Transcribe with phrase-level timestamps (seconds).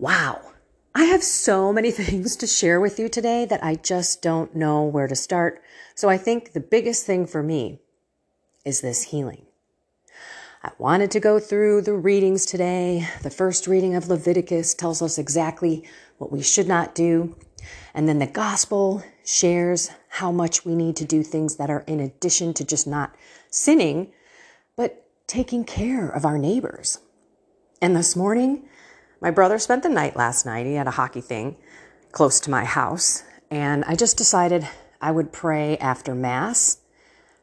[0.00, 0.40] Wow.
[0.94, 4.82] I have so many things to share with you today that I just don't know
[4.82, 5.62] where to start.
[5.94, 7.80] So I think the biggest thing for me
[8.64, 9.44] is this healing.
[10.62, 13.06] I wanted to go through the readings today.
[13.22, 15.84] The first reading of Leviticus tells us exactly
[16.16, 17.36] what we should not do.
[17.92, 22.00] And then the gospel shares how much we need to do things that are in
[22.00, 23.14] addition to just not
[23.50, 24.12] sinning,
[24.76, 27.00] but taking care of our neighbors.
[27.82, 28.66] And this morning,
[29.20, 30.66] my brother spent the night last night.
[30.66, 31.56] He had a hockey thing
[32.12, 33.22] close to my house.
[33.50, 34.66] And I just decided
[35.00, 36.78] I would pray after Mass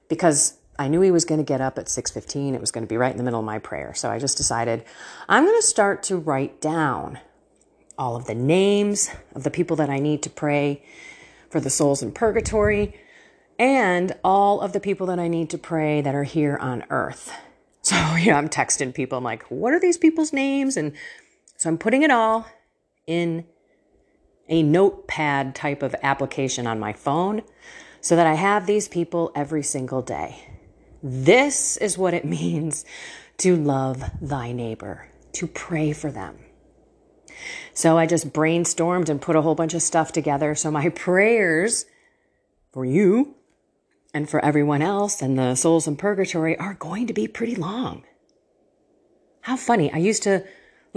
[0.09, 2.53] because I knew he was going to get up at 6:15.
[2.53, 3.93] It was going to be right in the middle of my prayer.
[3.93, 4.83] So I just decided
[5.27, 7.19] I'm going to start to write down
[7.97, 10.83] all of the names of the people that I need to pray
[11.49, 12.94] for the souls in purgatory
[13.57, 17.31] and all of the people that I need to pray that are here on earth.
[17.83, 19.17] So, yeah, I'm texting people.
[19.17, 20.75] I'm like, what are these people's names?
[20.75, 20.91] And
[21.57, 22.47] so I'm putting it all
[23.07, 23.45] in
[24.47, 27.41] a notepad type of application on my phone
[28.00, 30.47] so that I have these people every single day.
[31.02, 32.85] This is what it means
[33.39, 36.38] to love thy neighbor, to pray for them.
[37.73, 40.55] So I just brainstormed and put a whole bunch of stuff together.
[40.55, 41.85] So my prayers
[42.72, 43.35] for you
[44.13, 48.03] and for everyone else and the souls in purgatory are going to be pretty long.
[49.41, 49.91] How funny.
[49.91, 50.44] I used to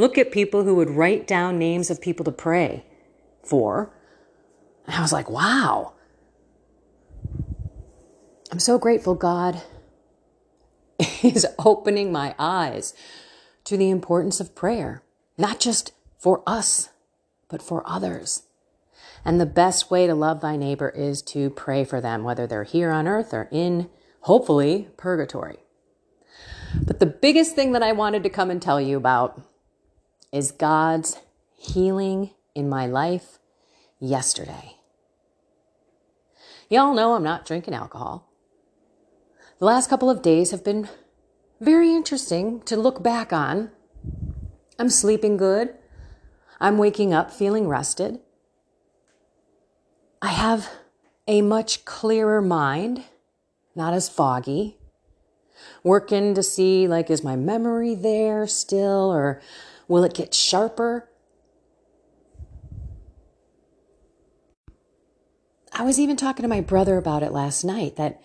[0.01, 2.85] look at people who would write down names of people to pray
[3.43, 3.95] for.
[4.87, 5.95] And I was like, wow.
[8.51, 9.63] I'm so grateful God
[11.23, 12.95] is opening my eyes
[13.65, 15.03] to the importance of prayer,
[15.39, 16.89] not just for us,
[17.49, 18.45] but for others.
[19.25, 22.65] And the best way to love thy neighbor is to pray for them, whether they're
[22.65, 23.91] here on earth or in,
[24.23, 25.59] hopefully, purgatory.
[26.87, 29.43] But the biggest thing that I wanted to come and tell you about
[30.33, 31.19] is God's
[31.57, 33.39] healing in my life
[33.99, 34.77] yesterday.
[36.69, 38.29] Y'all know I'm not drinking alcohol.
[39.59, 40.89] The last couple of days have been
[41.61, 43.71] very interesting to look back on.
[44.79, 45.75] I'm sleeping good.
[46.61, 48.21] I'm waking up feeling rested.
[50.23, 50.69] I have
[51.27, 53.05] a much clearer mind,
[53.75, 54.79] not as foggy.
[55.83, 59.43] Working to see, like, is my memory there still, or
[59.91, 61.11] will it get sharper?
[65.73, 68.23] I was even talking to my brother about it last night that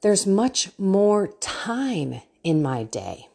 [0.00, 3.28] there's much more time in my day.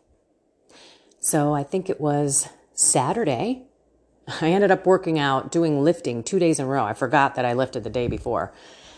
[1.20, 3.68] So I think it was Saturday.
[4.42, 6.84] I ended up working out, doing lifting two days in a row.
[6.84, 8.52] I forgot that I lifted the day before.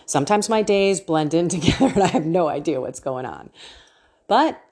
[0.05, 3.49] Sometimes my days blend in together and I have no idea what's going on.
[4.29, 4.63] But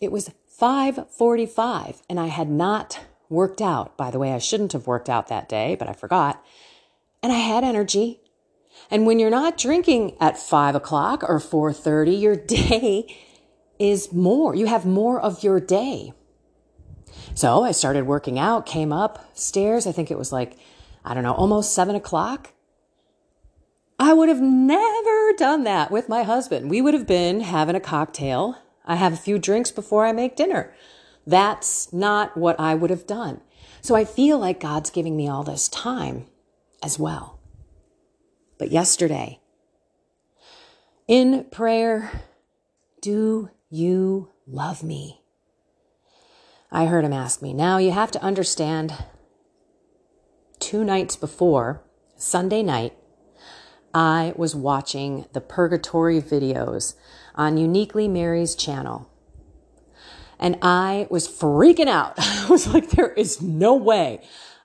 [0.00, 3.00] it was 5:45 and I had not
[3.34, 3.96] worked out.
[3.96, 6.42] By the way, I shouldn't have worked out that day, but I forgot.
[7.22, 8.20] And I had energy.
[8.90, 13.06] And when you're not drinking at five o'clock or 4:30, your day
[13.78, 14.54] is more.
[14.54, 16.14] You have more of your day.
[17.34, 19.86] So I started working out, came up stairs.
[19.86, 20.56] I think it was like,
[21.04, 22.52] I don't know, almost seven o'clock.
[23.98, 26.70] I would have never done that with my husband.
[26.70, 28.56] We would have been having a cocktail.
[28.84, 30.74] I have a few drinks before I make dinner.
[31.26, 33.40] That's not what I would have done.
[33.80, 36.26] So I feel like God's giving me all this time
[36.82, 37.38] as well.
[38.58, 39.40] But yesterday,
[41.06, 42.22] in prayer,
[43.00, 45.22] do you love me?
[46.70, 47.52] I heard him ask me.
[47.52, 48.94] Now you have to understand,
[50.58, 51.82] two nights before,
[52.16, 52.96] Sunday night,
[53.92, 56.94] I was watching the purgatory videos
[57.34, 59.08] on Uniquely Mary's channel.
[60.38, 62.14] And I was freaking out.
[62.18, 64.20] I was like, there is no way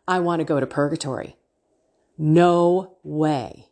[0.07, 1.35] I want to go to purgatory.
[2.18, 3.68] No way.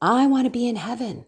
[0.00, 1.26] I want to be in heaven.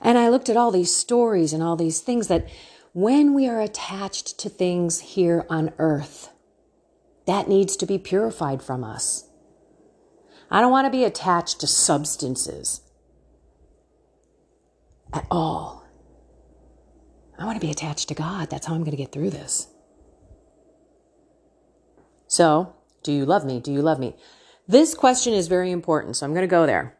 [0.00, 2.48] And I looked at all these stories and all these things that
[2.92, 6.30] when we are attached to things here on earth,
[7.26, 9.28] that needs to be purified from us.
[10.50, 12.82] I don't want to be attached to substances
[15.12, 15.83] at all.
[17.38, 18.50] I want to be attached to God.
[18.50, 19.68] That's how I'm going to get through this.
[22.26, 23.60] So, do you love me?
[23.60, 24.16] Do you love me?
[24.66, 26.96] This question is very important, so I'm going to go there.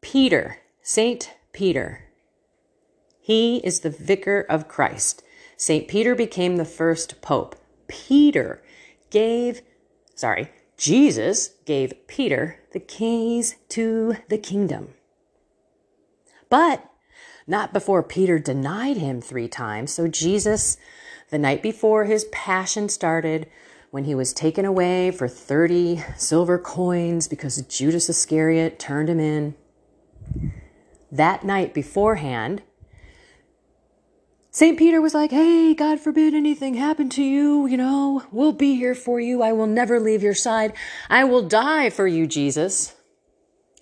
[0.00, 2.08] Peter, Saint Peter,
[3.20, 5.22] he is the vicar of Christ.
[5.58, 5.86] St.
[5.86, 7.56] Peter became the first pope.
[7.88, 8.62] Peter
[9.10, 9.60] gave,
[10.14, 14.94] sorry, Jesus gave Peter the keys to the kingdom.
[16.48, 16.88] But
[17.48, 19.92] not before Peter denied him three times.
[19.92, 20.76] So Jesus,
[21.30, 23.48] the night before his passion started,
[23.90, 29.54] when he was taken away for 30 silver coins because Judas Iscariot turned him in.
[31.10, 32.62] That night beforehand,
[34.50, 34.78] St.
[34.78, 37.66] Peter was like, Hey, God forbid anything happen to you.
[37.66, 39.42] You know, we'll be here for you.
[39.42, 40.74] I will never leave your side.
[41.08, 42.94] I will die for you, Jesus.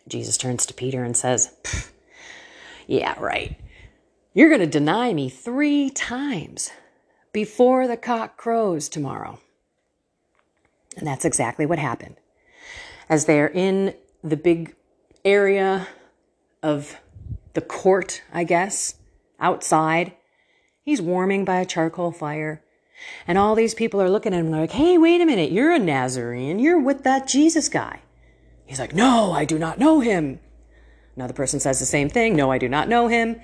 [0.07, 1.93] Jesus turns to Peter and says,
[2.87, 3.59] Yeah, right.
[4.33, 6.71] You're going to deny me three times
[7.33, 9.39] before the cock crows tomorrow.
[10.97, 12.17] And that's exactly what happened.
[13.09, 14.75] As they're in the big
[15.25, 15.89] area
[16.63, 16.99] of
[17.55, 18.95] the court, I guess,
[19.39, 20.13] outside,
[20.83, 22.63] he's warming by a charcoal fire.
[23.27, 25.79] And all these people are looking at him like, hey, wait a minute, you're a
[25.79, 26.59] Nazarene.
[26.59, 28.01] You're with that Jesus guy.
[28.65, 30.41] He's like, no, I do not know him.
[31.17, 32.37] Another person says the same thing.
[32.37, 33.41] No, I do not know him.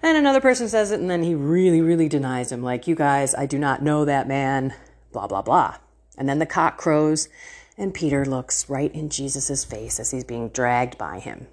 [0.00, 3.34] And another person says it, and then he really, really denies him, like, you guys,
[3.34, 4.72] I do not know that man,
[5.12, 5.78] blah, blah, blah.
[6.16, 7.28] And then the cock crows,
[7.76, 11.48] and Peter looks right in Jesus' face as he's being dragged by him.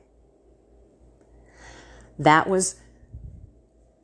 [2.19, 2.75] That was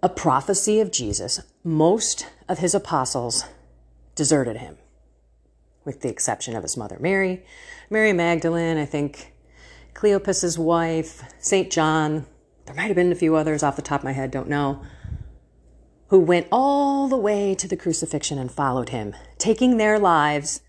[0.01, 1.39] a prophecy of Jesus.
[1.63, 3.45] Most of his apostles
[4.15, 4.77] deserted him,
[5.85, 7.45] with the exception of his mother Mary,
[7.91, 9.33] Mary Magdalene, I think
[9.93, 11.71] Cleopas' wife, St.
[11.71, 12.25] John.
[12.65, 14.81] There might have been a few others off the top of my head, don't know
[16.11, 20.59] who went all the way to the crucifixion and followed him, taking their lives,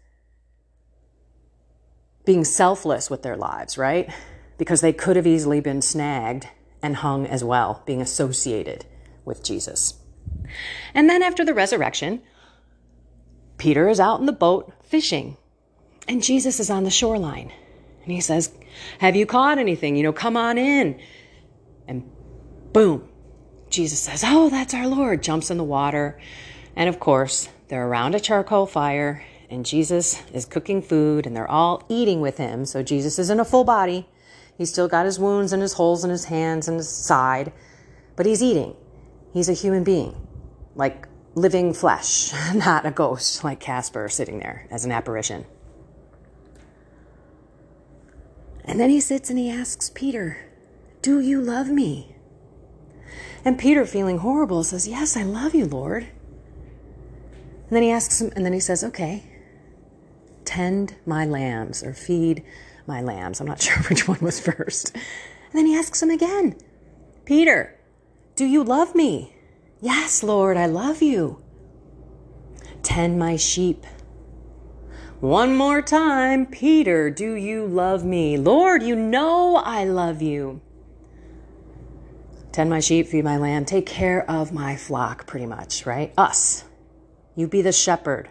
[2.24, 4.08] being selfless with their lives, right?
[4.56, 6.46] Because they could have easily been snagged
[6.80, 8.86] and hung as well, being associated
[9.24, 9.94] with Jesus.
[10.94, 12.22] And then after the resurrection,
[13.58, 15.36] Peter is out in the boat fishing,
[16.06, 17.52] and Jesus is on the shoreline.
[18.02, 18.52] And he says,
[18.98, 19.96] Have you caught anything?
[19.96, 21.00] You know, come on in.
[21.86, 22.10] And
[22.72, 23.08] boom,
[23.70, 26.18] Jesus says, Oh, that's our Lord, jumps in the water.
[26.76, 31.50] And of course, they're around a charcoal fire, and Jesus is cooking food, and they're
[31.50, 32.64] all eating with him.
[32.64, 34.08] So Jesus is in a full body.
[34.56, 37.52] He's still got his wounds and his holes in his hands and his side,
[38.16, 38.76] but he's eating.
[39.32, 40.14] He's a human being,
[40.74, 45.46] like living flesh, not a ghost like Casper sitting there as an apparition.
[48.64, 50.48] And then he sits and he asks Peter,
[51.00, 52.16] Do you love me?
[53.44, 56.04] And Peter, feeling horrible, says, Yes, I love you, Lord.
[56.04, 59.24] And then he asks him, and then he says, Okay,
[60.44, 62.44] tend my lambs or feed
[62.86, 63.40] my lambs.
[63.40, 64.94] I'm not sure which one was first.
[64.94, 66.56] And then he asks him again,
[67.24, 67.78] Peter,
[68.36, 69.34] do you love me?
[69.80, 71.42] Yes, Lord, I love you.
[72.82, 73.84] Tend my sheep.
[75.22, 78.36] One more time, Peter, do you love me?
[78.36, 80.60] Lord, you know I love you.
[82.50, 86.12] Tend my sheep, feed my lamb, take care of my flock, pretty much, right?
[86.18, 86.64] Us.
[87.36, 88.30] You be the shepherd.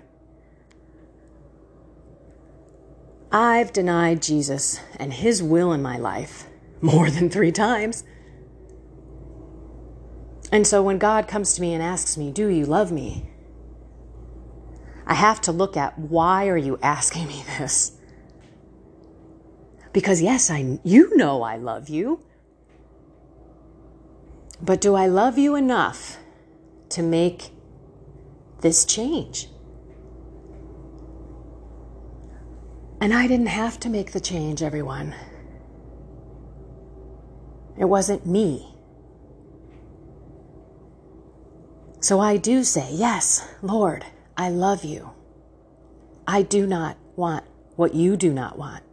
[3.32, 6.48] I've denied Jesus and his will in my life
[6.82, 8.04] more than three times.
[10.52, 13.31] And so when God comes to me and asks me, Do you love me?
[15.12, 17.92] I have to look at why are you asking me this?
[19.92, 22.24] Because yes, I you know I love you.
[24.62, 26.18] But do I love you enough
[26.92, 27.50] to make
[28.62, 29.50] this change?
[33.02, 35.14] And I didn't have to make the change, everyone.
[37.78, 38.76] It wasn't me.
[42.00, 44.06] So I do say, Yes, Lord,
[44.42, 45.12] I love you.
[46.26, 47.46] I do not want
[47.76, 48.84] what you do not want.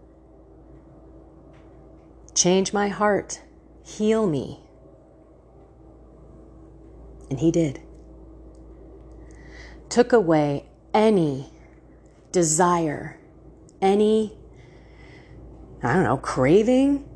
[2.35, 3.41] Change my heart,
[3.83, 4.61] heal me,
[7.31, 7.81] and he did.
[9.89, 11.51] Took away any
[12.31, 13.19] desire,
[13.81, 14.37] any,
[15.83, 17.09] I don't know, craving,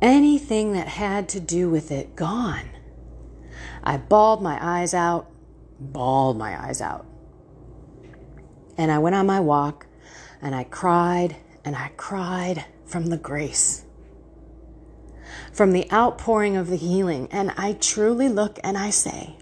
[0.00, 2.68] anything that had to do with it gone.
[3.82, 5.28] I bawled my eyes out,
[5.80, 7.07] bawled my eyes out.
[8.78, 9.86] And I went on my walk
[10.40, 13.84] and I cried and I cried from the grace
[15.52, 17.28] from the outpouring of the healing.
[17.30, 19.36] And I truly look and I say,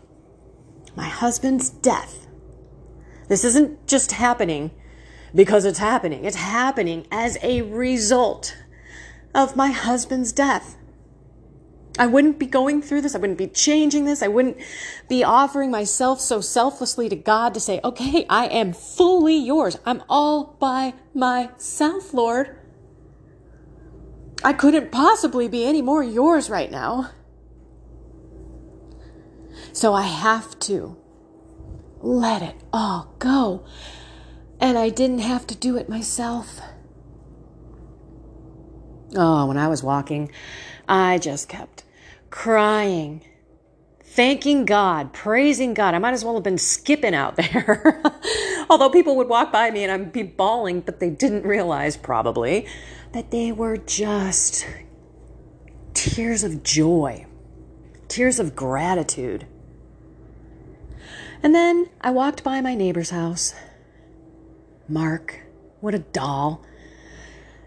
[0.97, 2.26] my husband's death.
[3.28, 4.71] This isn't just happening
[5.35, 8.57] because it's happening, it's happening as a result
[9.35, 10.75] of my husband's death.
[11.99, 13.15] I wouldn't be going through this.
[13.15, 14.23] I wouldn't be changing this.
[14.23, 14.59] I wouldn't
[15.09, 19.79] be offering myself so selflessly to God to say, okay, I am fully yours.
[19.87, 22.57] I'm all by myself, Lord.
[24.45, 27.11] I couldn't possibly be any more yours right now.
[29.73, 30.97] So I have to
[32.00, 33.65] let it all go.
[34.61, 36.61] And I didn't have to do it myself.
[39.15, 40.31] Oh, when I was walking,
[40.88, 41.85] I just kept
[42.30, 43.25] crying,
[44.02, 45.95] thanking God, praising God.
[45.95, 48.02] I might as well have been skipping out there.
[48.71, 52.66] Although people would walk by me and I'd be bawling, but they didn't realize probably
[53.12, 54.66] that they were just
[55.95, 57.26] tears of joy,
[58.09, 59.47] tears of gratitude.
[61.42, 63.54] And then I walked by my neighbor's house.
[64.88, 65.40] Mark,
[65.80, 66.62] what a doll.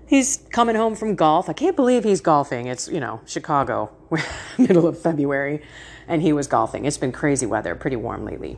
[0.10, 1.50] He's coming home from golf.
[1.50, 2.66] I can't believe he's golfing.
[2.66, 3.92] It's, you know, Chicago,
[4.58, 5.62] middle of February,
[6.08, 6.86] and he was golfing.
[6.86, 8.58] It's been crazy weather, pretty warm lately.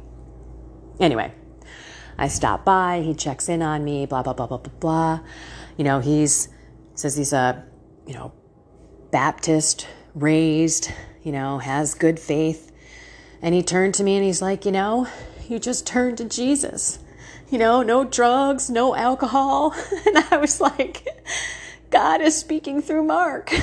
[1.02, 1.34] Anyway,
[2.18, 5.20] I stop by, he checks in on me, blah, blah, blah, blah, blah, blah.
[5.76, 6.48] You know, he's,
[6.96, 7.66] says he's a,
[8.08, 8.32] you know,
[9.12, 10.90] Baptist, raised,
[11.22, 12.72] you know, has good faith.
[13.42, 15.06] And he turned to me and he's like, you know,
[15.50, 17.00] you just turned to Jesus
[17.52, 19.76] you know, no drugs, no alcohol.
[20.06, 21.06] And I was like,
[21.92, 23.54] God is speaking through Mark.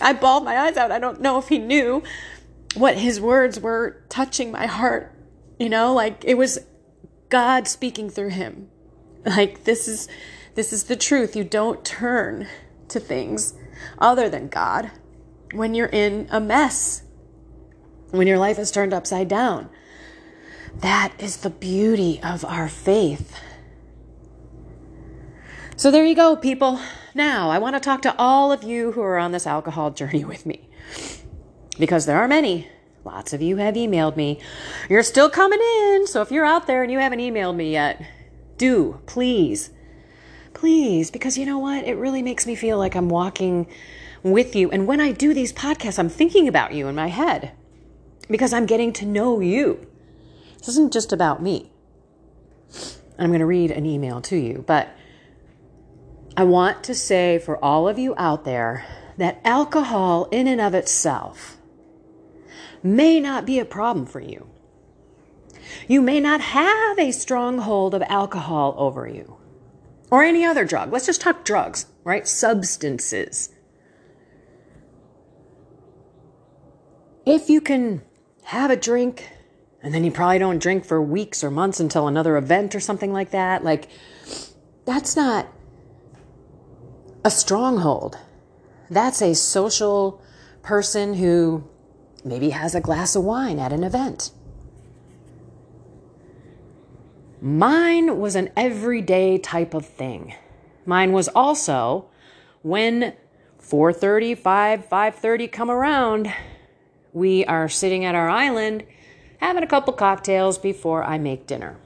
[0.00, 0.92] I bawled my eyes out.
[0.92, 2.02] I don't know if he knew
[2.74, 5.12] what his words were touching my heart.
[5.58, 6.58] You know, like it was
[7.30, 8.68] God speaking through him.
[9.24, 10.06] Like this is
[10.54, 11.34] this is the truth.
[11.34, 12.46] You don't turn
[12.88, 13.54] to things
[13.98, 14.90] other than God
[15.52, 17.02] when you're in a mess.
[18.10, 19.70] When your life is turned upside down.
[20.80, 23.34] That is the beauty of our faith.
[25.76, 26.80] So there you go, people.
[27.14, 30.24] Now, I want to talk to all of you who are on this alcohol journey
[30.24, 30.68] with me.
[31.78, 32.68] Because there are many.
[33.04, 34.40] Lots of you have emailed me.
[34.88, 36.06] You're still coming in.
[36.06, 38.04] So if you're out there and you haven't emailed me yet,
[38.58, 39.70] do, please.
[40.54, 41.84] Please, because you know what?
[41.84, 43.66] It really makes me feel like I'm walking
[44.22, 44.70] with you.
[44.70, 47.52] And when I do these podcasts, I'm thinking about you in my head
[48.28, 49.86] because I'm getting to know you.
[50.66, 51.70] This isn't just about me.
[53.20, 54.88] I'm going to read an email to you, but
[56.36, 58.84] I want to say for all of you out there
[59.16, 61.58] that alcohol, in and of itself,
[62.82, 64.48] may not be a problem for you.
[65.86, 69.36] You may not have a stronghold of alcohol over you
[70.10, 70.92] or any other drug.
[70.92, 72.26] Let's just talk drugs, right?
[72.26, 73.50] Substances.
[77.24, 78.02] If you can
[78.42, 79.30] have a drink
[79.86, 83.12] and then you probably don't drink for weeks or months until another event or something
[83.12, 83.62] like that.
[83.62, 83.86] Like,
[84.84, 85.46] that's not
[87.24, 88.18] a stronghold.
[88.90, 90.20] That's a social
[90.60, 91.68] person who
[92.24, 94.32] maybe has a glass of wine at an event.
[97.40, 100.34] Mine was an everyday type of thing.
[100.84, 102.06] Mine was also
[102.62, 103.14] when
[103.62, 106.32] 4:30, 5, 5:30 come around,
[107.12, 108.84] we are sitting at our island
[109.38, 111.78] having a couple cocktails before I make dinner.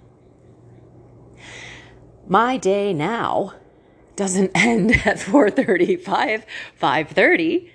[2.27, 3.55] My day now
[4.17, 6.45] doesn't end at 4:35,
[6.81, 7.71] 5:30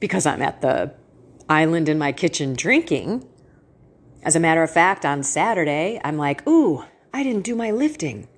[0.00, 0.94] because I'm at the
[1.48, 3.26] island in my kitchen drinking.
[4.22, 6.84] As a matter of fact, on Saturday, I'm like, "Ooh,
[7.14, 8.28] I didn't do my lifting."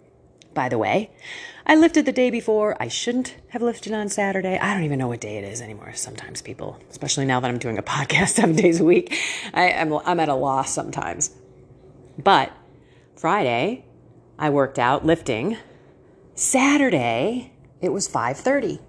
[0.54, 1.10] By the way,
[1.66, 2.76] I lifted the day before.
[2.78, 4.58] I shouldn't have lifted on Saturday.
[4.58, 5.94] I don't even know what day it is anymore.
[5.94, 9.16] Sometimes people, especially now that I'm doing a podcast seven days a week,
[9.54, 11.30] I, am I'm, I'm at a loss sometimes.
[12.22, 12.52] But
[13.16, 13.86] Friday,
[14.38, 15.56] I worked out lifting.
[16.34, 18.80] Saturday, it was 5:30.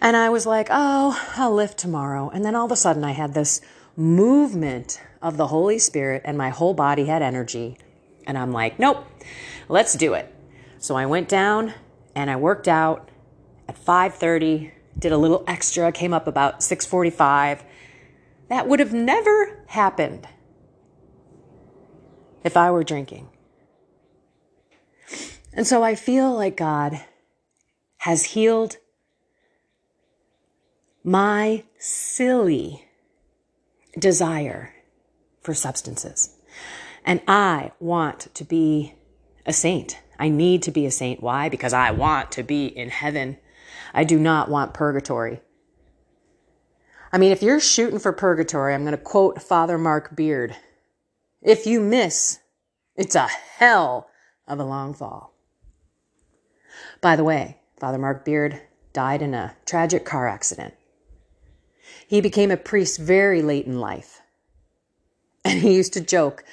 [0.00, 3.12] And I was like, "Oh, I'll lift tomorrow." And then all of a sudden I
[3.12, 3.60] had this
[3.94, 7.76] movement of the Holy Spirit and my whole body had energy.
[8.26, 9.04] And I'm like, "Nope.
[9.68, 10.34] Let's do it."
[10.82, 11.74] So I went down
[12.16, 13.08] and I worked out
[13.68, 17.62] at 5:30, did a little extra, came up about 6:45.
[18.48, 20.26] That would have never happened
[22.42, 23.28] if I were drinking.
[25.52, 27.00] And so I feel like God
[27.98, 28.78] has healed
[31.04, 32.88] my silly
[33.96, 34.74] desire
[35.42, 36.36] for substances.
[37.04, 38.94] And I want to be
[39.46, 40.00] a saint.
[40.22, 41.20] I need to be a saint.
[41.20, 41.48] Why?
[41.48, 43.38] Because I want to be in heaven.
[43.92, 45.40] I do not want purgatory.
[47.12, 50.54] I mean, if you're shooting for purgatory, I'm going to quote Father Mark Beard.
[51.40, 52.38] If you miss,
[52.94, 54.08] it's a hell
[54.46, 55.34] of a long fall.
[57.00, 58.62] By the way, Father Mark Beard
[58.92, 60.74] died in a tragic car accident.
[62.06, 64.20] He became a priest very late in life.
[65.44, 66.44] And he used to joke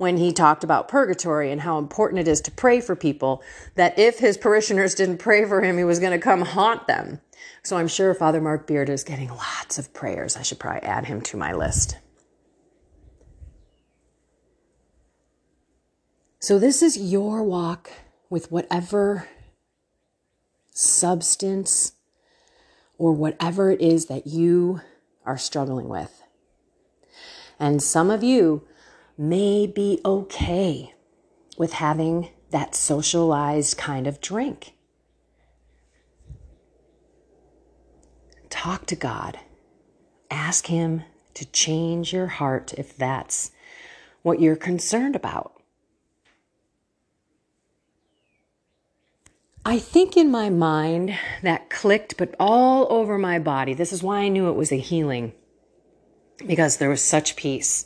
[0.00, 3.42] when he talked about purgatory and how important it is to pray for people,
[3.74, 7.20] that if his parishioners didn't pray for him, he was going to come haunt them.
[7.62, 10.38] So I'm sure Father Mark Beard is getting lots of prayers.
[10.38, 11.98] I should probably add him to my list.
[16.38, 17.90] So, this is your walk
[18.30, 19.28] with whatever
[20.72, 21.92] substance
[22.96, 24.80] or whatever it is that you
[25.26, 26.22] are struggling with.
[27.58, 28.66] And some of you
[29.20, 30.94] may be okay
[31.58, 34.72] with having that socialized kind of drink.
[38.48, 39.38] Talk to God.
[40.30, 41.02] Ask Him
[41.34, 43.50] to change your heart if that's
[44.22, 45.52] what you're concerned about.
[49.66, 53.74] I think in my mind that clicked, but all over my body.
[53.74, 55.34] This is why I knew it was a healing
[56.46, 57.84] because there was such peace.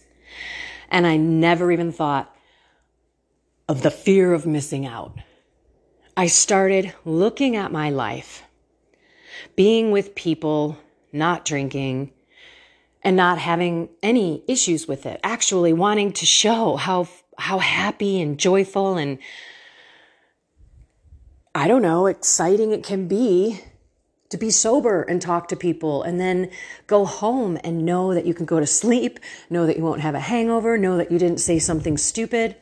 [0.95, 2.33] And I never even thought
[3.69, 5.19] of the fear of missing out.
[6.17, 8.45] I started looking at my life,
[9.57, 10.79] being with people,
[11.13, 12.13] not drinking,
[13.03, 17.09] and not having any issues with it, actually wanting to show how,
[17.39, 19.19] how happy and joyful and
[21.57, 23.61] I don't know, exciting it can be
[24.35, 26.51] to be sober and talk to people and then
[26.89, 30.17] go home and know that you can go to sleep, know that you won't have
[30.17, 32.57] a hangover, know that you didn't say something stupid.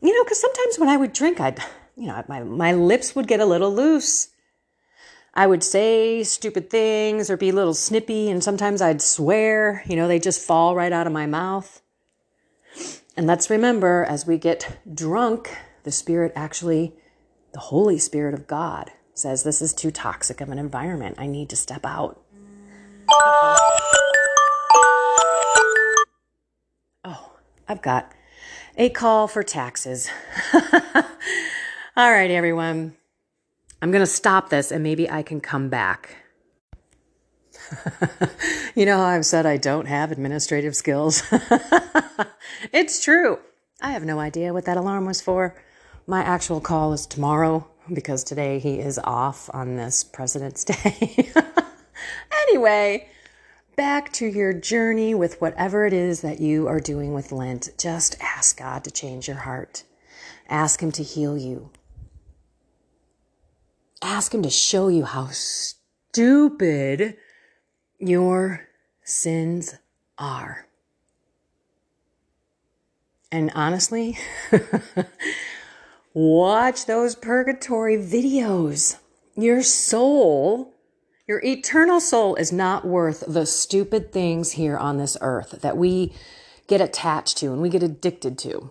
[0.00, 1.62] You know, because sometimes when I would drink, I'd,
[1.94, 4.30] you know, my, my lips would get a little loose.
[5.34, 9.94] I would say stupid things or be a little snippy, and sometimes I'd swear, you
[9.94, 11.82] know, they just fall right out of my mouth.
[13.14, 16.94] And let's remember, as we get drunk, the Spirit actually
[17.52, 21.16] the Holy Spirit of God says, This is too toxic of an environment.
[21.18, 22.20] I need to step out.
[27.04, 27.32] Oh,
[27.68, 28.12] I've got
[28.76, 30.10] a call for taxes.
[31.96, 32.96] All right, everyone.
[33.80, 36.16] I'm going to stop this and maybe I can come back.
[38.74, 41.22] you know how I've said I don't have administrative skills?
[42.72, 43.38] it's true.
[43.80, 45.54] I have no idea what that alarm was for.
[46.06, 51.32] My actual call is tomorrow because today he is off on this President's Day.
[52.42, 53.08] anyway,
[53.76, 57.70] back to your journey with whatever it is that you are doing with Lent.
[57.78, 59.84] Just ask God to change your heart.
[60.48, 61.70] Ask Him to heal you.
[64.02, 67.16] Ask Him to show you how stupid
[67.98, 68.68] your
[69.04, 69.74] sins
[70.18, 70.66] are.
[73.32, 74.18] And honestly,
[76.16, 78.98] Watch those purgatory videos.
[79.34, 80.72] Your soul,
[81.28, 86.14] your eternal soul is not worth the stupid things here on this earth that we
[86.68, 88.70] get attached to and we get addicted to.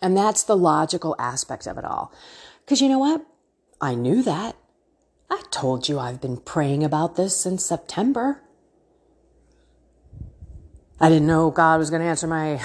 [0.00, 2.12] And that's the logical aspect of it all.
[2.64, 3.26] Because you know what?
[3.80, 4.54] I knew that.
[5.28, 8.40] I told you I've been praying about this since September.
[11.00, 12.60] I didn't know God was going to answer my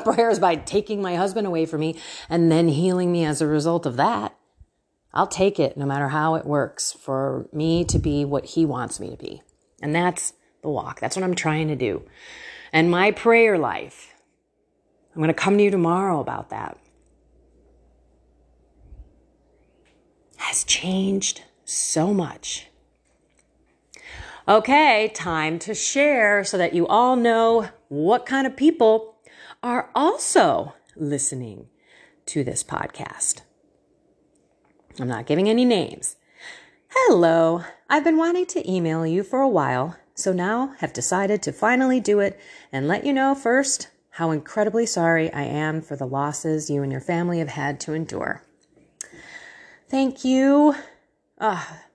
[0.04, 3.86] prayers by taking my husband away from me and then healing me as a result
[3.86, 4.36] of that.
[5.14, 9.00] I'll take it no matter how it works for me to be what he wants
[9.00, 9.42] me to be.
[9.80, 11.00] And that's the walk.
[11.00, 12.02] That's what I'm trying to do.
[12.72, 14.12] And my prayer life,
[15.14, 16.76] I'm going to come to you tomorrow about that,
[20.36, 22.66] has changed so much
[24.48, 29.16] Okay, time to share so that you all know what kind of people
[29.60, 31.66] are also listening
[32.26, 33.40] to this podcast.
[35.00, 36.14] I'm not giving any names.
[36.90, 41.52] Hello, I've been wanting to email you for a while, so now have decided to
[41.52, 42.38] finally do it
[42.70, 46.92] and let you know first how incredibly sorry I am for the losses you and
[46.92, 48.44] your family have had to endure.
[49.90, 50.76] Thank you.
[51.40, 51.85] Ah,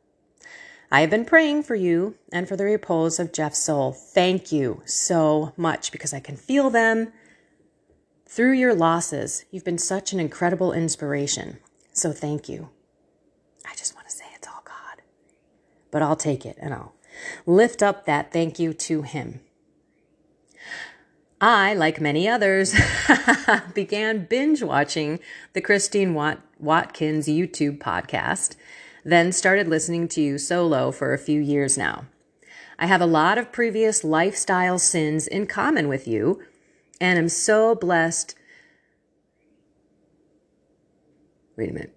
[0.94, 3.94] I have been praying for you and for the repose of Jeff's soul.
[3.94, 7.14] Thank you so much because I can feel them
[8.26, 9.46] through your losses.
[9.52, 11.60] You've been such an incredible inspiration.
[11.94, 12.70] So thank you.
[13.66, 15.02] I just want to say it's all God,
[15.92, 16.94] but I'll take it and I'll
[17.46, 19.40] lift up that thank you to Him.
[21.40, 22.76] I, like many others,
[23.74, 25.20] began binge watching
[25.54, 28.58] the Christine Wat- Watkins YouTube podcast
[29.04, 32.06] then started listening to you solo for a few years now.
[32.78, 36.42] I have a lot of previous lifestyle sins in common with you
[37.00, 38.36] and am so blessed.
[41.58, 41.96] Wait a minute.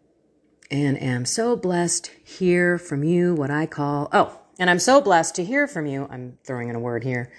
[0.70, 5.34] And am so blessed hear from you what I call, oh, and I'm so blessed
[5.36, 6.08] to hear from you.
[6.10, 7.32] I'm throwing in a word here.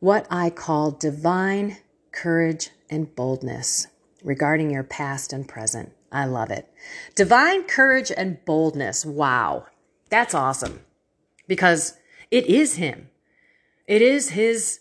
[0.00, 1.76] What I call divine
[2.12, 3.86] courage and boldness
[4.24, 5.92] regarding your past and present.
[6.12, 6.68] I love it.
[7.14, 9.06] Divine courage and boldness.
[9.06, 9.66] Wow.
[10.08, 10.80] That's awesome
[11.46, 11.94] because
[12.30, 13.08] it is Him.
[13.86, 14.80] It is His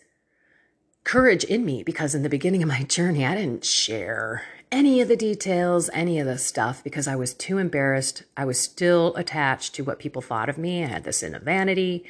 [1.03, 5.07] courage in me because in the beginning of my journey, I didn't share any of
[5.07, 8.23] the details, any of the stuff, because I was too embarrassed.
[8.37, 10.83] I was still attached to what people thought of me.
[10.83, 12.05] I had the sin of vanity.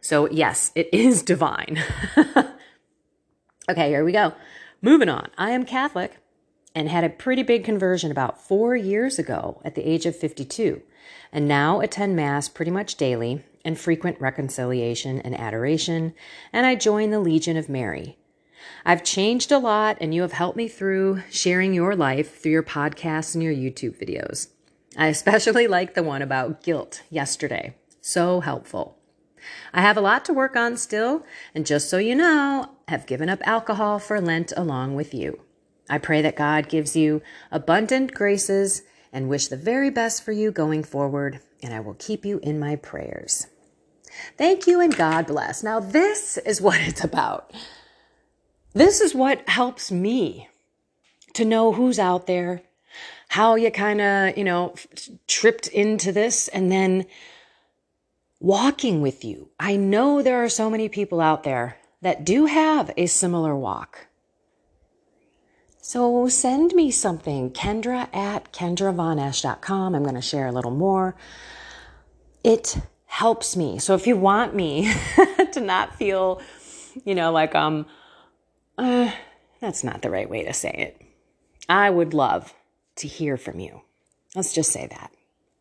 [0.00, 1.82] So, yes, it is divine.
[3.68, 4.34] okay, here we go.
[4.82, 5.30] Moving on.
[5.38, 6.21] I am Catholic
[6.74, 10.82] and had a pretty big conversion about four years ago at the age of 52,
[11.32, 16.14] and now attend Mass pretty much daily and frequent reconciliation and adoration,
[16.52, 18.16] and I join the Legion of Mary.
[18.84, 22.62] I've changed a lot, and you have helped me through sharing your life through your
[22.62, 24.48] podcasts and your YouTube videos.
[24.96, 27.74] I especially like the one about guilt yesterday.
[28.00, 28.98] So helpful.
[29.72, 33.28] I have a lot to work on still, and just so you know, have given
[33.28, 35.40] up alcohol for Lent along with you.
[35.88, 40.50] I pray that God gives you abundant graces and wish the very best for you
[40.50, 43.46] going forward, and I will keep you in my prayers.
[44.36, 45.62] Thank you and God bless.
[45.62, 47.52] Now, this is what it's about.
[48.74, 50.48] This is what helps me
[51.34, 52.62] to know who's out there,
[53.28, 54.74] how you kind of, you know,
[55.26, 57.06] tripped into this, and then
[58.40, 59.50] walking with you.
[59.58, 64.06] I know there are so many people out there that do have a similar walk.
[65.92, 69.94] So send me something, Kendra at kendravonesh.com.
[69.94, 71.14] I'm going to share a little more.
[72.42, 73.78] It helps me.
[73.78, 74.90] So if you want me
[75.52, 76.40] to not feel,
[77.04, 77.84] you know, like um,
[78.78, 79.12] uh,
[79.60, 81.02] that's not the right way to say it.
[81.68, 82.54] I would love
[82.96, 83.82] to hear from you.
[84.34, 85.12] Let's just say that.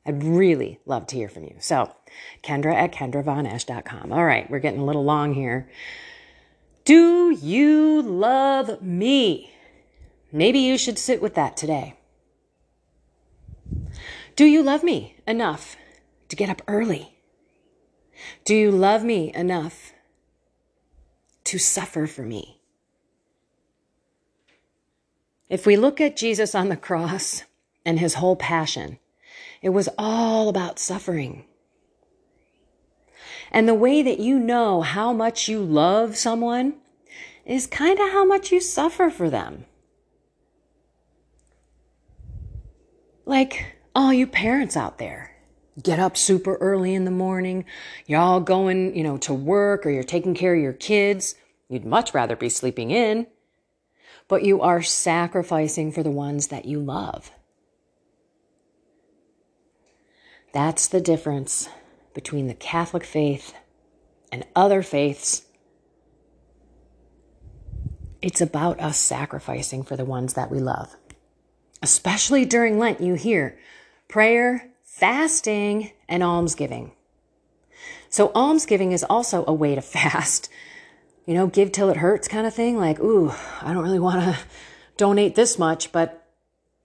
[0.06, 1.56] I'd really love to hear from you.
[1.60, 1.94] So,
[2.42, 4.14] Kendra at kendravonesh.com.
[4.14, 5.70] All right, we're getting a little long here.
[6.86, 9.52] Do you love me?
[10.32, 11.96] Maybe you should sit with that today.
[14.36, 15.76] Do you love me enough
[16.30, 17.18] to get up early?
[18.46, 19.94] Do you love me enough
[21.44, 22.62] to suffer for me?
[25.50, 27.44] If we look at Jesus on the cross
[27.86, 29.00] and his whole passion,
[29.62, 31.44] it was all about suffering.
[33.52, 36.76] And the way that you know how much you love someone
[37.46, 39.66] is kind of how much you suffer for them.
[43.32, 45.32] Like all you parents out there,
[45.82, 47.64] get up super early in the morning,
[48.06, 51.36] you're all going, you know, to work or you're taking care of your kids.
[51.70, 53.28] You'd much rather be sleeping in,
[54.28, 57.32] but you are sacrificing for the ones that you love.
[60.52, 61.70] That's the difference
[62.14, 63.54] between the Catholic faith
[64.30, 65.44] and other faiths.
[68.22, 70.98] It's about us sacrificing for the ones that we love.
[71.82, 73.58] Especially during Lent, you hear
[74.08, 76.92] prayer, fasting, and almsgiving.
[78.10, 80.50] So, almsgiving is also a way to fast.
[81.26, 82.78] You know, give till it hurts kind of thing.
[82.78, 84.40] Like, ooh, I don't really want to
[84.98, 86.28] donate this much, but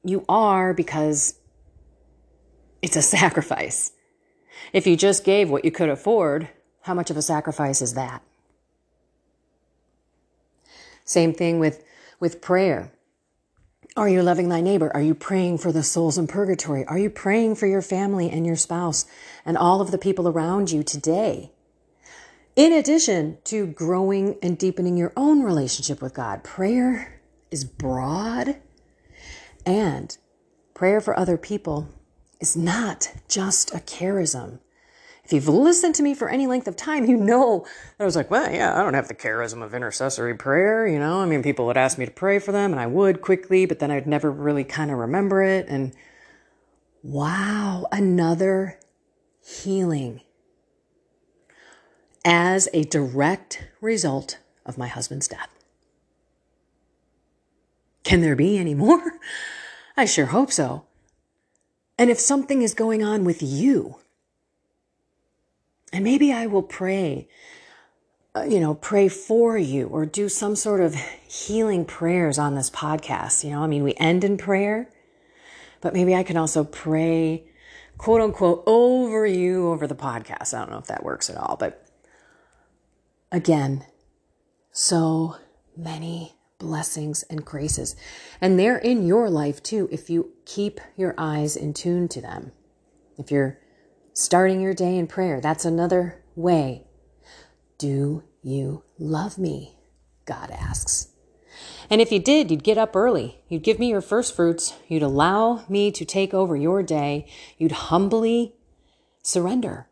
[0.04, 1.34] you are because
[2.80, 3.92] it's a sacrifice.
[4.72, 6.48] If you just gave what you could afford,
[6.82, 8.22] how much of a sacrifice is that?
[11.04, 11.84] Same thing with,
[12.20, 12.92] with prayer.
[13.96, 14.90] Are you loving thy neighbor?
[14.94, 16.84] Are you praying for the souls in purgatory?
[16.84, 19.06] Are you praying for your family and your spouse
[19.42, 21.50] and all of the people around you today?
[22.56, 28.56] In addition to growing and deepening your own relationship with God, prayer is broad
[29.64, 30.18] and
[30.74, 31.88] prayer for other people
[32.38, 34.60] is not just a charism.
[35.26, 37.66] If you've listened to me for any length of time, you know
[37.98, 40.86] that I was like, well, yeah, I don't have the charism of intercessory prayer.
[40.86, 43.22] You know, I mean, people would ask me to pray for them and I would
[43.22, 45.66] quickly, but then I'd never really kind of remember it.
[45.68, 45.96] And
[47.02, 48.78] wow, another
[49.44, 50.20] healing
[52.24, 55.50] as a direct result of my husband's death.
[58.04, 59.18] Can there be any more?
[59.96, 60.84] I sure hope so.
[61.98, 63.96] And if something is going on with you,
[65.92, 67.28] and maybe I will pray,
[68.34, 72.70] uh, you know, pray for you or do some sort of healing prayers on this
[72.70, 73.44] podcast.
[73.44, 74.90] You know, I mean, we end in prayer,
[75.80, 77.44] but maybe I can also pray,
[77.98, 80.54] quote unquote, over you over the podcast.
[80.54, 81.86] I don't know if that works at all, but
[83.30, 83.84] again,
[84.72, 85.36] so
[85.76, 87.96] many blessings and graces.
[88.40, 92.52] And they're in your life too if you keep your eyes in tune to them.
[93.18, 93.58] If you're
[94.16, 96.86] starting your day in prayer, that's another way.
[97.76, 99.76] Do you love me?
[100.24, 101.08] God asks.
[101.90, 103.42] And if you did, you'd get up early.
[103.48, 104.72] You'd give me your first fruits.
[104.88, 107.28] You'd allow me to take over your day.
[107.58, 108.54] You'd humbly
[109.22, 109.86] surrender.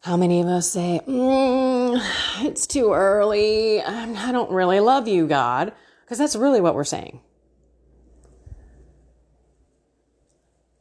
[0.00, 2.00] How many of us say, mm,
[2.44, 3.80] it's too early.
[3.80, 5.72] I don't really love you, God.
[6.04, 7.20] Because that's really what we're saying.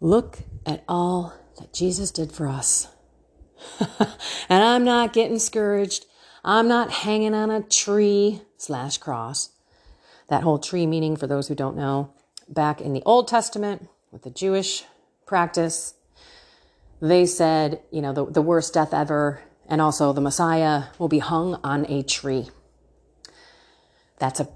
[0.06, 2.89] Look at all that Jesus did for us.
[4.48, 6.06] and I'm not getting discouraged.
[6.44, 9.50] I'm not hanging on a tree slash cross.
[10.30, 12.13] That whole tree meaning, for those who don't know,
[12.48, 14.84] back in the Old Testament with the Jewish
[15.26, 15.96] practice,
[17.02, 21.18] they said, you know, the, the worst death ever, and also the Messiah will be
[21.18, 22.52] hung on a tree.
[24.20, 24.50] That's a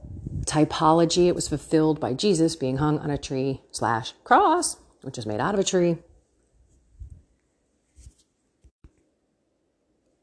[0.46, 1.26] typology.
[1.26, 5.40] It was fulfilled by Jesus being hung on a tree slash cross, which is made
[5.40, 5.98] out of a tree.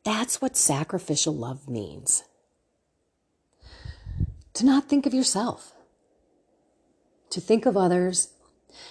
[0.04, 2.22] That's what sacrificial love means.
[4.54, 5.72] To not think of yourself,
[7.30, 8.32] to think of others,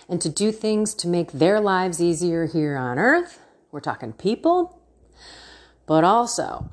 [0.10, 3.39] and to do things to make their lives easier here on earth.
[3.71, 4.82] We're talking people,
[5.86, 6.69] but also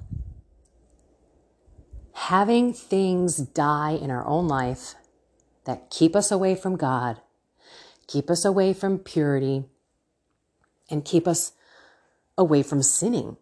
[2.14, 4.94] having things die in our own life
[5.64, 7.20] that keep us away from God,
[8.12, 9.64] keep us away from purity,
[10.90, 11.53] and keep us
[12.37, 13.38] away from sinning.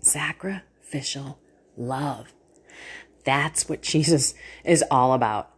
[0.00, 1.38] Sacrificial
[1.76, 2.32] love.
[3.24, 5.50] That's what Jesus is all about.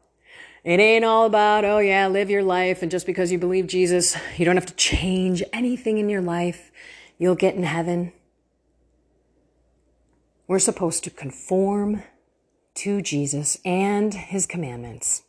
[0.64, 2.82] It ain't all about, oh yeah, live your life.
[2.82, 6.72] And just because you believe Jesus, you don't have to change anything in your life.
[7.18, 8.12] You'll get in heaven.
[10.48, 12.02] We're supposed to conform
[12.76, 15.22] to Jesus and his commandments.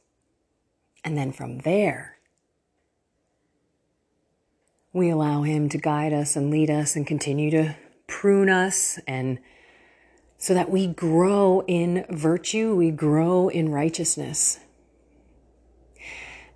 [1.04, 2.18] And then from there,
[4.94, 7.76] we allow him to guide us and lead us and continue to
[8.08, 9.40] prune us and
[10.38, 14.60] so that we grow in virtue, we grow in righteousness.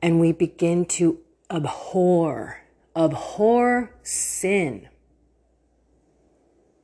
[0.02, 2.64] And we begin to abhor,
[2.96, 4.88] abhor sin.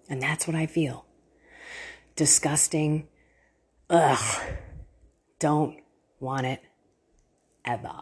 [0.10, 1.06] And that's what I feel.
[2.16, 3.08] Disgusting.
[3.90, 4.42] Ugh.
[5.40, 5.78] Don't
[6.20, 6.62] want it
[7.64, 8.02] ever.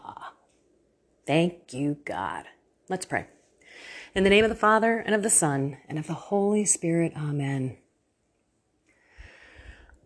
[1.26, 2.44] Thank you, God.
[2.88, 3.26] Let's pray.
[4.14, 7.12] In the name of the Father, and of the Son, and of the Holy Spirit,
[7.16, 7.76] amen.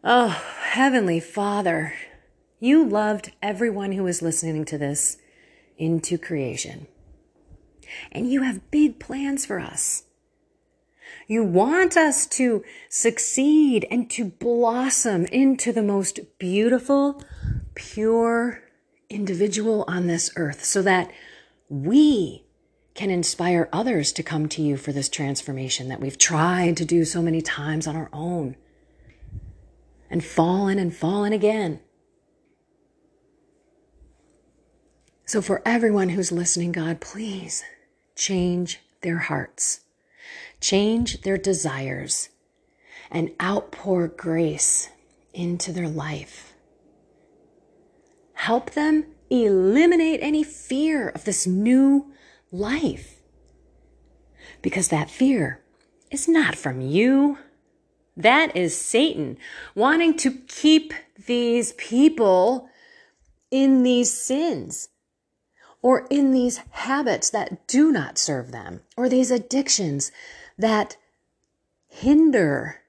[0.03, 0.29] Oh,
[0.71, 1.95] Heavenly Father,
[2.59, 5.19] you loved everyone who is listening to this
[5.79, 6.89] into creation.
[8.11, 10.05] And you have big plans for us.
[11.27, 17.23] You want us to succeed and to blossom into the most beautiful,
[17.75, 18.63] pure
[19.09, 21.11] individual on this earth so that
[21.69, 22.45] we
[22.95, 27.05] can inspire others to come to you for this transformation that we've tried to do
[27.05, 28.57] so many times on our own
[30.11, 31.81] and fallen and fallen again.
[35.25, 37.63] So, for everyone who's listening, God, please
[38.17, 39.81] change their hearts,
[40.61, 42.29] change their desires,
[43.11, 44.89] and outpour grace
[45.33, 46.53] into their life.
[48.35, 52.13] Help them eliminate any fear of this new
[52.51, 53.17] life.
[54.63, 55.61] Because that fear
[56.11, 57.39] is not from you.
[58.17, 59.39] That is Satan
[59.75, 60.93] wanting to keep
[61.27, 62.69] these people
[63.51, 64.89] in these sins
[65.83, 70.13] or in these habits that do not serve them or these addictions
[70.59, 70.97] that
[71.89, 72.81] hinder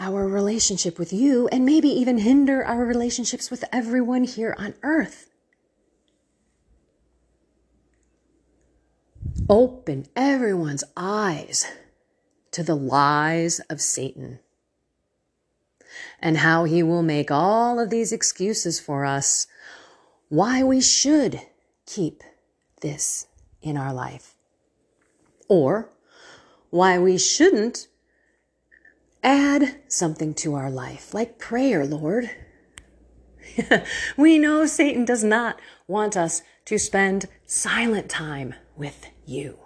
[0.00, 5.30] our relationship with you and maybe even hinder our relationships with everyone here on earth.
[9.48, 11.66] Open everyone's eyes
[12.52, 14.38] to the lies of Satan
[16.20, 19.46] and how he will make all of these excuses for us
[20.28, 21.40] why we should
[21.88, 22.22] keep
[22.82, 23.26] this
[23.62, 24.34] in our life.
[25.48, 25.90] Or
[26.70, 27.88] why we shouldn't
[29.22, 32.30] add something to our life, like prayer, Lord.
[34.16, 39.58] we know Satan does not want us to spend silent time with you.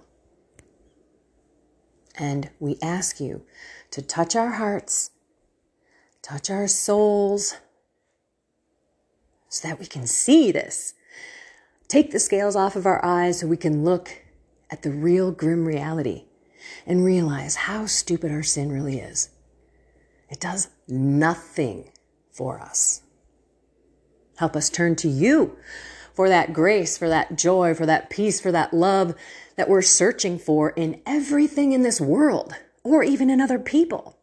[2.16, 3.42] And we ask you
[3.90, 5.10] to touch our hearts
[6.22, 7.56] touch our souls
[9.48, 10.94] so that we can see this.
[11.92, 14.22] Take the scales off of our eyes so we can look
[14.70, 16.24] at the real grim reality
[16.86, 19.28] and realize how stupid our sin really is.
[20.30, 21.92] It does nothing
[22.30, 23.02] for us.
[24.38, 25.58] Help us turn to you
[26.14, 29.14] for that grace, for that joy, for that peace, for that love
[29.56, 34.16] that we're searching for in everything in this world or even in other people.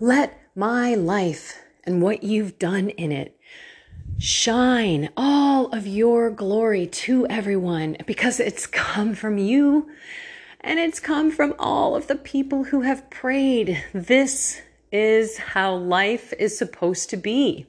[0.00, 3.38] Let my life and what you've done in it
[4.18, 9.88] shine all of your glory to everyone because it's come from you
[10.60, 13.84] and it's come from all of the people who have prayed.
[13.92, 17.66] This is how life is supposed to be.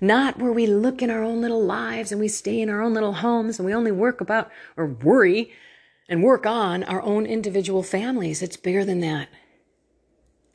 [0.00, 2.94] Not where we look in our own little lives and we stay in our own
[2.94, 5.52] little homes and we only work about or worry
[6.08, 8.42] and work on our own individual families.
[8.42, 9.28] It's bigger than that.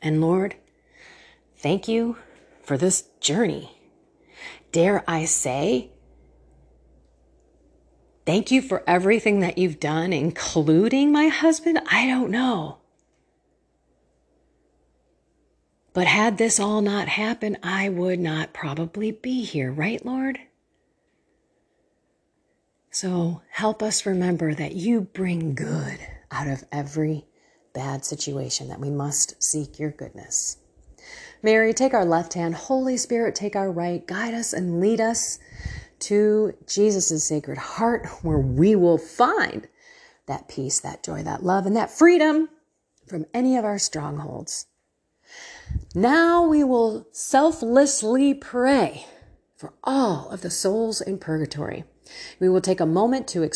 [0.01, 0.55] And Lord,
[1.57, 2.17] thank you
[2.61, 3.82] for this journey.
[4.73, 5.91] Dare I say,
[8.25, 11.79] thank you for everything that you've done, including my husband?
[11.91, 12.79] I don't know.
[15.93, 20.39] But had this all not happened, I would not probably be here, right, Lord?
[22.89, 25.99] So help us remember that you bring good
[26.31, 27.27] out of every
[27.73, 30.57] bad situation, that we must seek your goodness.
[31.43, 32.55] Mary, take our left hand.
[32.55, 34.07] Holy Spirit, take our right.
[34.07, 35.39] Guide us and lead us
[35.99, 39.67] to Jesus' sacred heart, where we will find
[40.25, 42.47] that peace, that joy, that love, and that freedom
[43.05, 44.67] from any of our strongholds.
[45.93, 49.05] Now we will selflessly pray
[49.57, 51.83] for all of the souls in purgatory.
[52.39, 53.49] We will take a moment to,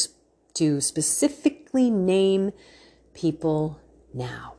[0.56, 2.52] to specifically name
[3.14, 3.80] people
[4.14, 4.57] now.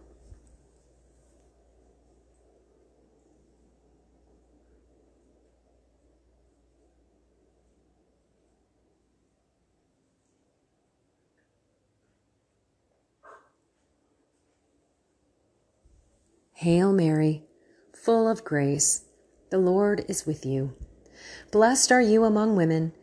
[16.58, 17.44] Hail Mary,
[17.94, 19.04] full of grace,
[19.48, 20.74] the Lord is with you.
[21.52, 22.94] Blessed are you among women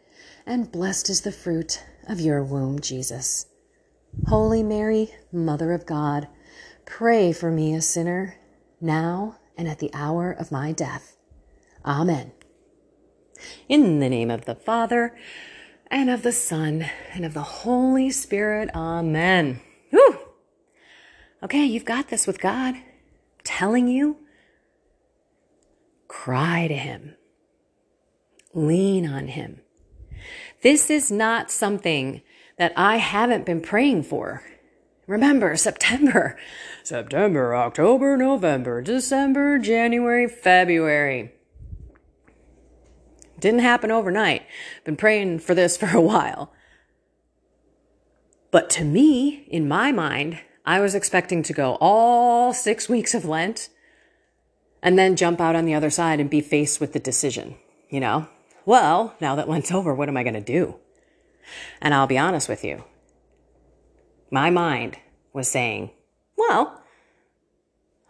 [0.46, 3.46] and blessed is the fruit of your womb, Jesus.
[4.28, 6.28] Holy Mary, Mother of God,
[6.86, 8.36] pray for me, a sinner,
[8.82, 11.16] now and at the hour of my death.
[11.86, 12.34] Amen.
[13.70, 15.16] In the name of the Father,
[15.90, 18.70] and of the Son, and of the Holy Spirit.
[18.76, 19.62] Amen.
[19.92, 20.20] Whew.
[21.42, 22.76] Okay, you've got this with God.
[23.46, 24.18] Telling you,
[26.10, 27.16] cry to Him,
[28.54, 29.62] lean on Him.
[30.62, 32.22] This is not something
[32.58, 34.44] that I haven't been praying for.
[35.08, 36.38] Remember, September,
[36.84, 41.32] September, October, November, December, January, February.
[43.40, 44.44] Didn't happen overnight.
[44.84, 46.52] Been praying for this for a while.
[48.50, 53.26] But to me, in my mind, I was expecting to go all six weeks of
[53.26, 53.70] Lent
[54.82, 57.56] and then jump out on the other side and be faced with the decision,
[57.90, 58.28] you know?
[58.66, 60.76] well, now that Lent's over, what am I going to do?
[61.82, 62.84] And I'll be honest with you.
[64.32, 64.98] My mind
[65.34, 65.92] was saying,
[66.36, 66.82] well,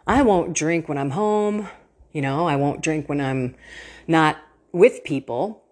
[0.06, 1.68] I won't drink when I'm home.
[2.12, 3.54] You know, I won't drink when I'm
[4.08, 4.38] not
[4.72, 5.62] with people.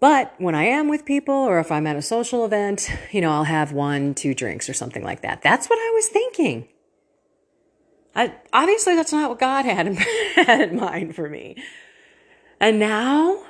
[0.00, 3.30] But when I am with people or if I'm at a social event, you know,
[3.30, 5.42] I'll have one, two drinks or something like that.
[5.42, 6.68] That's what I was thinking.
[8.16, 9.94] I, obviously, that's not what God had in,
[10.34, 11.62] had in mind for me.
[12.58, 13.44] And now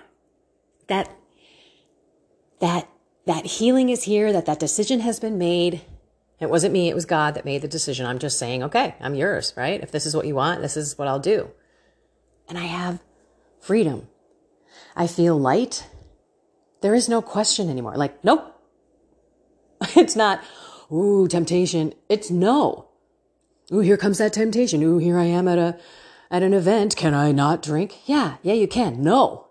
[0.88, 1.10] that
[2.60, 2.88] that
[3.26, 5.82] that healing is here, that that decision has been made.
[6.40, 8.06] It wasn't me, it was God that made the decision.
[8.06, 9.80] I'm just saying, okay, I'm yours, right?
[9.82, 11.50] If this is what you want, this is what I'll do.
[12.48, 13.00] And I have
[13.60, 14.08] freedom.
[14.96, 15.86] I feel light.
[16.80, 17.96] There is no question anymore.
[17.96, 18.56] Like, nope.
[19.96, 20.42] It's not,
[20.92, 21.94] ooh, temptation.
[22.08, 22.88] It's no.
[23.72, 24.82] Ooh, here comes that temptation.
[24.82, 25.78] Ooh, here I am at a
[26.30, 26.96] at an event.
[26.96, 27.98] Can I not drink?
[28.06, 29.02] Yeah, yeah, you can.
[29.02, 29.48] No.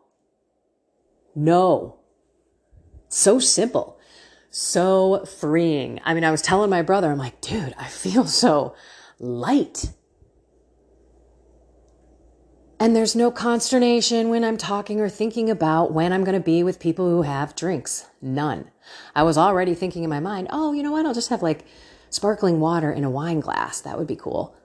[1.36, 2.00] No.
[3.08, 3.98] So simple.
[4.50, 6.00] So freeing.
[6.04, 8.76] I mean, I was telling my brother, I'm like, dude, I feel so
[9.20, 9.92] light.
[12.80, 16.64] And there's no consternation when I'm talking or thinking about when I'm going to be
[16.64, 18.08] with people who have drinks.
[18.22, 18.72] None.
[19.14, 21.06] I was already thinking in my mind, oh, you know what?
[21.06, 21.66] I'll just have like
[22.10, 23.82] sparkling water in a wine glass.
[23.82, 24.56] That would be cool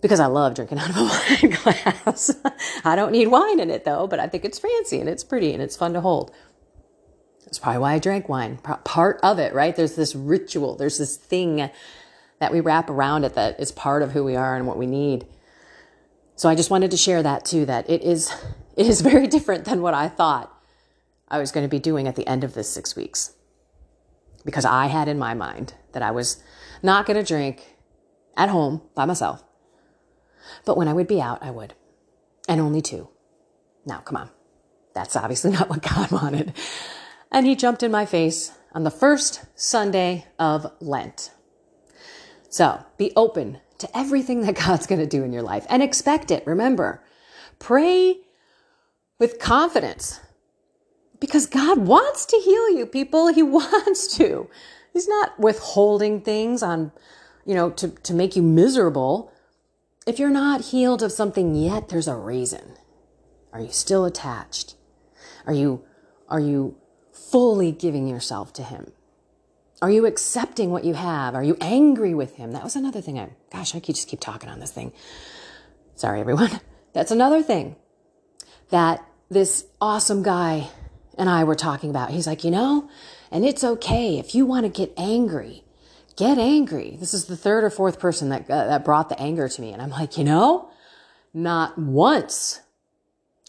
[0.00, 1.02] because I love drinking out of a
[1.42, 2.34] wine glass.
[2.84, 5.52] I don't need wine in it though, but I think it's fancy and it's pretty
[5.52, 6.32] and it's fun to hold.
[7.44, 8.58] That's probably why I drank wine.
[8.84, 9.74] Part of it, right?
[9.74, 11.70] There's this ritual, there's this thing
[12.38, 14.86] that we wrap around it that is part of who we are and what we
[14.86, 15.26] need.
[16.40, 18.34] So I just wanted to share that too, that it is,
[18.76, 20.50] it is very different than what I thought
[21.28, 23.34] I was going to be doing at the end of this six weeks.
[24.42, 26.42] Because I had in my mind that I was
[26.82, 27.76] not going to drink
[28.38, 29.44] at home by myself
[30.64, 31.74] but when I would be out, I would.
[32.48, 33.08] And only two.
[33.84, 34.30] Now, come on.
[34.94, 36.54] That's obviously not what God wanted.
[37.30, 41.30] And he jumped in my face on the first Sunday of Lent.
[42.48, 46.30] So be open to everything that God's going to do in your life and expect
[46.30, 46.46] it.
[46.46, 47.02] Remember,
[47.58, 48.18] pray
[49.18, 50.20] with confidence
[51.20, 53.28] because God wants to heal you, people.
[53.28, 54.48] He wants to.
[54.92, 56.92] He's not withholding things on,
[57.44, 59.32] you know, to, to make you miserable.
[60.06, 62.76] If you're not healed of something yet, there's a reason.
[63.52, 64.74] Are you still attached?
[65.46, 65.84] Are you,
[66.28, 66.76] are you
[67.12, 68.92] fully giving yourself to Him?
[69.82, 71.34] Are you accepting what you have?
[71.34, 72.52] Are you angry with Him?
[72.52, 73.18] That was another thing.
[73.18, 74.92] I, gosh, I could just keep talking on this thing.
[75.94, 76.60] Sorry, everyone.
[76.92, 77.76] That's another thing
[78.70, 80.68] that this awesome guy
[81.16, 82.10] and I were talking about.
[82.10, 82.88] He's like, you know,
[83.30, 85.64] and it's okay if you want to get angry,
[86.16, 86.96] get angry.
[86.98, 89.72] This is the third or fourth person that uh, that brought the anger to me,
[89.72, 90.70] and I'm like, you know,
[91.32, 92.60] not once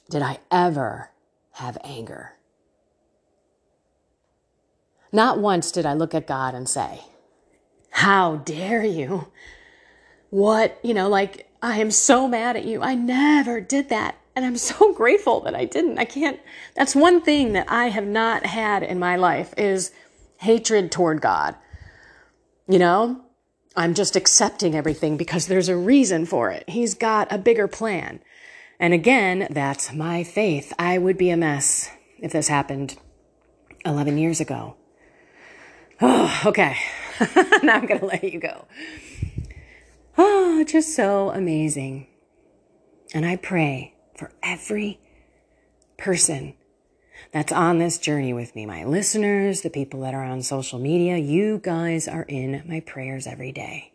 [0.10, 1.10] did I ever
[1.54, 2.34] have anger.
[5.12, 7.02] Not once did I look at God and say,
[7.92, 9.28] How dare you?
[10.30, 12.82] What, you know, like, I am so mad at you.
[12.82, 14.16] I never did that.
[14.36, 16.00] And I'm so grateful that I didn't.
[16.00, 16.40] I can't,
[16.76, 19.92] that's one thing that I have not had in my life is
[20.38, 21.56] hatred toward God.
[22.68, 23.22] You know,
[23.76, 26.70] I'm just accepting everything because there's a reason for it.
[26.70, 28.22] He's got a bigger plan.
[28.80, 30.74] And again, that's my faith.
[30.80, 32.98] I would be a mess if this happened
[33.86, 34.76] 11 years ago.
[36.02, 36.78] Oh, okay.
[37.64, 38.66] now I'm going to let you go.
[40.18, 42.06] Oh, just so amazing.
[43.14, 45.00] And I pray for every
[45.98, 46.54] person
[47.32, 51.18] that's on this journey with me, my listeners, the people that are on social media.
[51.18, 53.94] You guys are in my prayers every day.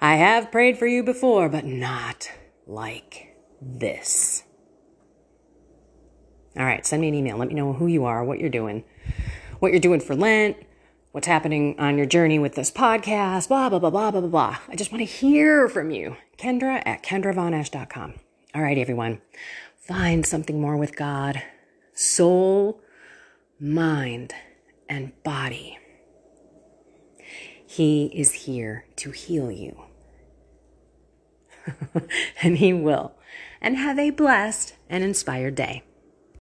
[0.00, 2.30] I have prayed for you before, but not
[2.66, 4.44] like this.
[6.56, 7.36] All right, send me an email.
[7.36, 8.84] Let me know who you are, what you're doing,
[9.62, 10.56] what you're doing for Lent,
[11.12, 14.56] what's happening on your journey with this podcast, blah, blah, blah, blah, blah, blah, blah.
[14.68, 16.16] I just want to hear from you.
[16.36, 18.14] Kendra at kendravonesh.com.
[18.56, 19.20] All right, everyone.
[19.78, 21.44] Find something more with God.
[21.94, 22.80] Soul,
[23.60, 24.34] mind,
[24.88, 25.78] and body.
[27.64, 29.80] He is here to heal you.
[32.42, 33.12] and He will.
[33.60, 35.84] And have a blessed and inspired day.